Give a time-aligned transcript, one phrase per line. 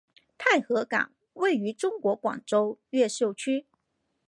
[0.39, 3.67] 太和岗位于中国广州市越秀区。